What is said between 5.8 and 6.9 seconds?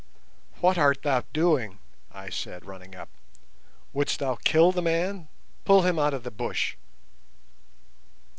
him out of the bush!"